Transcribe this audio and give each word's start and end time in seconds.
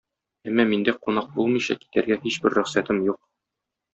Әмма 0.51 0.63
миндә 0.69 0.93
кунак 1.01 1.27
булмыйча 1.35 1.77
китәргә 1.83 2.17
һичбер 2.25 2.57
рөхсәтем 2.61 3.05
юк. 3.11 3.21